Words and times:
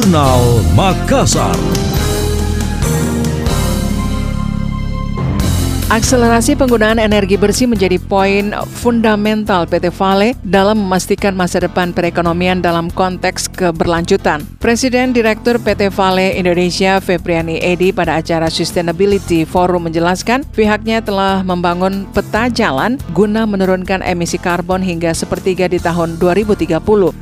Jurnal 0.00 0.64
Makassar. 0.72 1.89
Akselerasi 5.90 6.54
penggunaan 6.54 7.02
energi 7.02 7.34
bersih 7.34 7.66
menjadi 7.66 7.98
poin 7.98 8.54
fundamental 8.78 9.66
PT 9.66 9.90
Vale 9.90 10.38
dalam 10.46 10.86
memastikan 10.86 11.34
masa 11.34 11.58
depan 11.58 11.90
perekonomian 11.90 12.62
dalam 12.62 12.94
konteks 12.94 13.50
keberlanjutan. 13.50 14.46
Presiden 14.62 15.10
Direktur 15.10 15.58
PT 15.58 15.90
Vale 15.90 16.38
Indonesia 16.38 17.02
Febriani 17.02 17.58
Edi 17.58 17.90
pada 17.90 18.22
acara 18.22 18.46
Sustainability 18.46 19.42
Forum 19.42 19.90
menjelaskan 19.90 20.46
pihaknya 20.54 21.02
telah 21.02 21.42
membangun 21.42 22.06
peta 22.14 22.46
jalan 22.46 22.94
guna 23.10 23.42
menurunkan 23.42 24.06
emisi 24.06 24.38
karbon 24.38 24.86
hingga 24.86 25.10
sepertiga 25.10 25.66
di 25.66 25.82
tahun 25.82 26.22
2030 26.22 26.70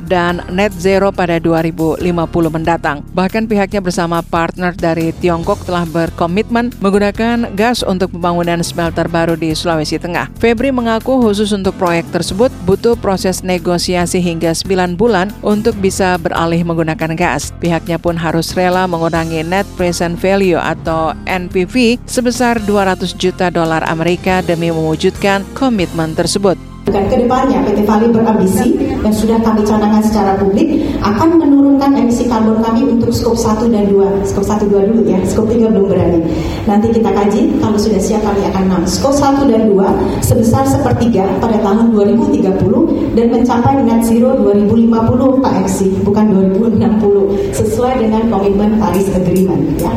dan 0.05 0.45
net 0.53 0.77
zero 0.77 1.09
pada 1.09 1.41
2050 1.41 2.05
mendatang. 2.53 3.01
Bahkan 3.17 3.49
pihaknya 3.49 3.81
bersama 3.81 4.21
partner 4.21 4.77
dari 4.77 5.09
Tiongkok 5.17 5.57
telah 5.65 5.89
berkomitmen 5.89 6.69
menggunakan 6.77 7.57
gas 7.57 7.81
untuk 7.81 8.13
pembangunan 8.13 8.58
dan 8.59 8.67
smelter 8.67 9.07
baru 9.07 9.39
di 9.39 9.55
Sulawesi 9.55 9.95
Tengah. 9.95 10.27
Febri 10.35 10.75
mengaku 10.75 11.23
khusus 11.23 11.55
untuk 11.55 11.79
proyek 11.79 12.03
tersebut 12.11 12.51
butuh 12.67 12.99
proses 12.99 13.39
negosiasi 13.39 14.19
hingga 14.19 14.51
9 14.51 14.99
bulan 14.99 15.31
untuk 15.39 15.79
bisa 15.79 16.19
beralih 16.19 16.67
menggunakan 16.67 17.15
gas. 17.15 17.55
Pihaknya 17.63 17.95
pun 17.95 18.19
harus 18.19 18.51
rela 18.51 18.83
mengurangi 18.83 19.47
net 19.47 19.63
present 19.79 20.19
value 20.19 20.59
atau 20.59 21.15
NPV 21.23 22.03
sebesar 22.03 22.59
200 22.67 23.15
juta 23.15 23.47
dolar 23.47 23.87
Amerika 23.87 24.43
demi 24.43 24.67
mewujudkan 24.67 25.47
komitmen 25.55 26.11
tersebut. 26.19 26.68
Ke 26.89 27.21
depannya 27.21 27.61
PT 27.69 27.85
Vali 27.85 28.09
berambisi 28.09 28.73
dan 29.05 29.13
sudah 29.13 29.37
kami 29.45 29.61
canangkan 29.61 30.01
secara 30.01 30.33
publik 30.41 30.81
akan 31.05 31.37
menurunkan 31.37 31.93
emisi 31.93 32.25
karbon 32.25 32.65
kami 32.65 32.81
untuk 32.85 33.13
skop 33.13 33.37
1 33.37 33.69
dan 33.69 33.85
2. 33.93 34.25
Skop 34.25 34.41
1 34.41 34.65
2 34.65 34.89
dulu 34.89 35.01
ya, 35.05 35.21
skop 35.25 35.45
3 35.45 35.69
belum 35.69 35.85
berani. 35.85 36.25
Nanti 36.65 36.89
kita 36.89 37.13
kaji, 37.13 37.61
kalau 37.61 37.77
sudah 37.77 38.01
siap 38.01 38.25
kami 38.25 38.41
akan 38.49 38.85
6. 38.85 38.97
Skop 38.99 39.13
1 39.13 39.45
dan 39.45 39.69
2 39.69 40.25
sebesar 40.25 40.65
sepertiga 40.65 41.29
pada 41.37 41.61
tahun 41.61 41.93
2030 41.93 43.13
dan 43.13 43.27
mencapai 43.37 43.85
net 43.85 44.01
zero 44.05 44.33
2050 44.41 45.45
Pak 45.45 45.53
MC, 45.69 45.77
bukan 46.01 46.25
2060 46.57 47.53
sesuai 47.53 47.93
dengan 48.01 48.21
komitmen 48.33 48.81
Paris 48.81 49.07
Agreement 49.13 49.61
ya. 49.77 49.93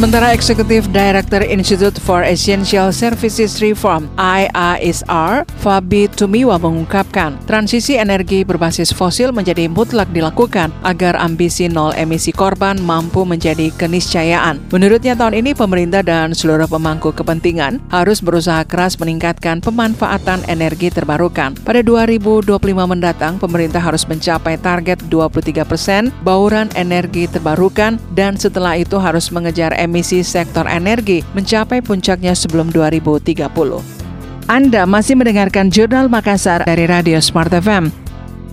Sementara 0.00 0.32
Eksekutif 0.32 0.88
Director 0.96 1.44
Institute 1.44 2.00
for 2.00 2.24
Essential 2.24 2.88
Services 2.88 3.60
Reform 3.60 4.08
IASR, 4.16 5.44
Fabi 5.60 6.08
Tumiwa 6.08 6.56
mengungkapkan, 6.56 7.36
transisi 7.44 8.00
energi 8.00 8.40
berbasis 8.40 8.96
fosil 8.96 9.28
menjadi 9.28 9.68
mutlak 9.68 10.08
dilakukan 10.08 10.72
agar 10.88 11.20
ambisi 11.20 11.68
nol 11.68 11.92
emisi 12.00 12.32
korban 12.32 12.80
mampu 12.80 13.28
menjadi 13.28 13.68
keniscayaan. 13.76 14.72
Menurutnya 14.72 15.12
tahun 15.20 15.36
ini 15.44 15.52
pemerintah 15.52 16.00
dan 16.00 16.32
seluruh 16.32 16.64
pemangku 16.64 17.12
kepentingan 17.12 17.84
harus 17.92 18.24
berusaha 18.24 18.64
keras 18.64 18.96
meningkatkan 18.96 19.60
pemanfaatan 19.60 20.40
energi 20.48 20.88
terbarukan. 20.88 21.52
Pada 21.60 21.84
2025 21.84 22.56
mendatang, 22.88 23.36
pemerintah 23.36 23.84
harus 23.84 24.08
mencapai 24.08 24.56
target 24.56 24.96
23 25.12 25.60
persen 25.68 26.08
bauran 26.24 26.72
energi 26.72 27.28
terbarukan 27.28 28.00
dan 28.16 28.40
setelah 28.40 28.80
itu 28.80 28.96
harus 28.96 29.28
mengejar 29.28 29.76
emisi 29.76 29.89
emisi 29.90 30.22
sektor 30.22 30.70
energi 30.70 31.26
mencapai 31.34 31.82
puncaknya 31.82 32.38
sebelum 32.38 32.70
2030. 32.70 33.50
Anda 34.46 34.86
masih 34.86 35.18
mendengarkan 35.18 35.74
Jurnal 35.74 36.06
Makassar 36.06 36.62
dari 36.62 36.86
Radio 36.86 37.18
Smart 37.18 37.50
FM. 37.50 38.09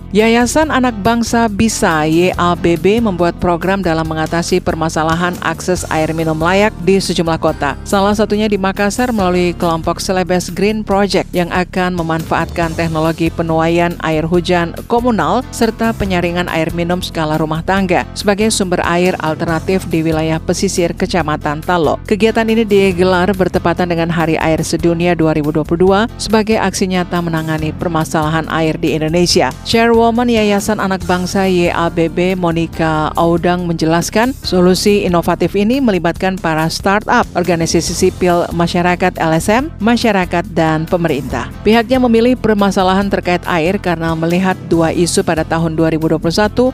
Yayasan 0.08 0.72
Anak 0.72 1.04
Bangsa 1.04 1.52
Bisa 1.52 2.08
YABB 2.08 3.04
membuat 3.04 3.36
program 3.36 3.84
dalam 3.84 4.08
mengatasi 4.08 4.56
permasalahan 4.56 5.36
akses 5.44 5.84
air 5.92 6.16
minum 6.16 6.40
layak 6.40 6.72
di 6.80 6.96
sejumlah 6.96 7.36
kota. 7.36 7.76
Salah 7.84 8.16
satunya 8.16 8.48
di 8.48 8.56
Makassar 8.56 9.12
melalui 9.12 9.52
kelompok 9.52 10.00
Celebes 10.00 10.48
Green 10.48 10.80
Project 10.80 11.28
yang 11.36 11.52
akan 11.52 11.92
memanfaatkan 11.92 12.72
teknologi 12.72 13.28
penuaian 13.28 14.00
air 14.00 14.24
hujan 14.24 14.72
komunal 14.88 15.44
serta 15.52 15.92
penyaringan 15.92 16.48
air 16.48 16.72
minum 16.72 17.04
skala 17.04 17.36
rumah 17.36 17.60
tangga 17.60 18.08
sebagai 18.16 18.48
sumber 18.48 18.80
air 18.88 19.12
alternatif 19.20 19.84
di 19.92 20.00
wilayah 20.00 20.40
pesisir 20.40 20.96
Kecamatan 20.96 21.60
Talo. 21.60 22.00
Kegiatan 22.08 22.48
ini 22.48 22.64
digelar 22.64 23.28
bertepatan 23.36 23.92
dengan 23.92 24.08
Hari 24.08 24.40
Air 24.40 24.64
Sedunia 24.64 25.12
2022 25.12 26.08
sebagai 26.16 26.56
aksi 26.56 26.96
nyata 26.96 27.20
menangani 27.20 27.76
permasalahan 27.76 28.48
air 28.48 28.80
di 28.80 28.96
Indonesia. 28.96 29.52
Share 29.68 29.97
Woman 29.98 30.30
Yayasan 30.30 30.78
Anak 30.78 31.02
Bangsa 31.10 31.50
YABB 31.50 32.38
Monica 32.38 33.10
Audang 33.18 33.66
menjelaskan 33.66 34.30
solusi 34.46 35.02
inovatif 35.02 35.58
ini 35.58 35.82
melibatkan 35.82 36.38
para 36.38 36.70
startup, 36.70 37.26
organisasi 37.34 37.90
sipil 37.90 38.46
masyarakat 38.54 39.18
LSM, 39.18 39.74
masyarakat, 39.82 40.46
dan 40.54 40.86
pemerintah. 40.86 41.50
Pihaknya 41.66 41.98
memilih 41.98 42.38
permasalahan 42.38 43.10
terkait 43.10 43.42
air 43.50 43.82
karena 43.82 44.14
melihat 44.14 44.54
dua 44.70 44.94
isu 44.94 45.26
pada 45.26 45.42
tahun 45.42 45.74
2021 45.74 46.22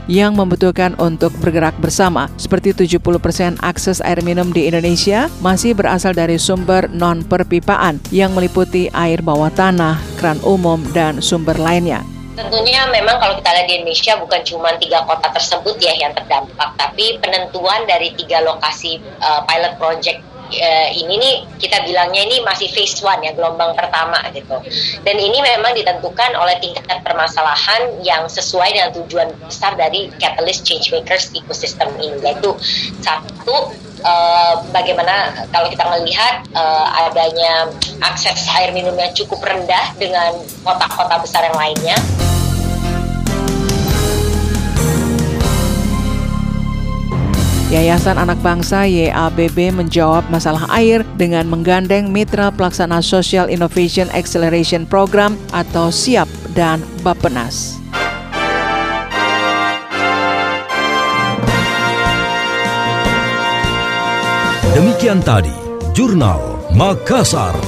yang 0.05 0.37
membutuhkan 0.37 0.93
untuk 1.01 1.33
bergerak 1.41 1.73
bersama, 1.81 2.29
seperti 2.37 2.77
70% 2.77 3.56
akses 3.65 4.05
air 4.05 4.21
minum 4.21 4.53
di 4.53 4.69
Indonesia 4.69 5.33
masih 5.41 5.73
berasal 5.73 6.12
dari 6.12 6.37
sumber 6.37 6.93
non-perpipaan 6.93 8.05
yang 8.12 8.37
meliputi 8.37 8.93
air 8.93 9.25
bawah 9.25 9.49
tanah, 9.49 9.97
kran 10.21 10.37
umum, 10.45 10.85
dan 10.93 11.25
sumber 11.25 11.56
lainnya. 11.56 12.14
Tentunya 12.34 12.83
memang 12.91 13.22
kalau 13.22 13.39
kita 13.39 13.50
lihat 13.55 13.67
di 13.71 13.75
Indonesia 13.78 14.19
bukan 14.19 14.41
cuma 14.43 14.75
tiga 14.77 15.06
kota 15.06 15.31
tersebut 15.31 15.78
ya 15.78 15.95
yang 15.95 16.12
terdampak, 16.12 16.75
tapi 16.75 17.19
penentuan 17.22 17.87
dari 17.87 18.11
tiga 18.19 18.43
lokasi 18.43 18.99
uh, 19.22 19.47
pilot 19.47 19.78
project 19.78 20.19
uh, 20.50 20.89
ini 20.91 21.15
nih 21.17 21.34
kita 21.62 21.87
bilangnya 21.87 22.27
ini 22.27 22.43
masih 22.43 22.69
phase 22.75 23.00
one 23.06 23.23
ya 23.23 23.33
gelombang 23.33 23.73
pertama 23.78 24.19
gitu. 24.34 24.59
Dan 25.06 25.17
ini 25.17 25.39
memang 25.41 25.73
ditentukan 25.78 26.34
oleh 26.34 26.59
tingkat 26.59 26.84
permasalahan 27.06 28.03
yang 28.03 28.27
sesuai 28.27 28.75
dengan 28.75 28.91
tujuan 28.93 29.28
besar 29.47 29.78
dari 29.78 30.11
catalyst 30.19 30.67
change 30.67 30.91
makers 30.91 31.31
ecosystem 31.33 31.89
ini 32.03 32.19
yaitu 32.21 32.50
satu 33.00 33.73
uh, 34.05 34.55
bagaimana 34.71 35.33
kalau 35.50 35.71
kita 35.71 35.84
melihat 35.99 36.44
uh, 36.53 37.09
adanya 37.09 37.71
akses 38.05 38.47
air 38.59 38.71
minum 38.75 38.94
yang 38.99 39.11
cukup 39.17 39.41
rendah 39.41 39.94
dengan 39.97 40.34
kota-kota 40.62 41.23
besar 41.23 41.47
yang 41.49 41.56
lainnya. 41.56 41.97
Yayasan 47.75 48.23
Anak 48.23 48.39
Bangsa 48.39 48.87
YABB 48.87 49.75
menjawab 49.75 50.23
masalah 50.31 50.62
air 50.71 51.03
dengan 51.19 51.43
menggandeng 51.51 52.07
mitra 52.07 52.55
pelaksana 52.55 53.03
Social 53.03 53.51
Innovation 53.51 54.07
Acceleration 54.15 54.87
Program 54.87 55.35
atau 55.51 55.91
SIAP 55.91 56.31
dan 56.55 56.79
Bappenas. 57.03 57.83
Demikian 64.79 65.19
tadi, 65.27 65.51
Jurnal 65.99 66.71
Makassar. 66.79 67.59